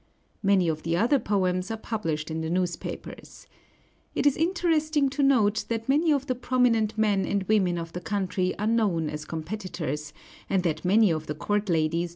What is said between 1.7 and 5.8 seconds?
published in the newspapers. It is interesting to note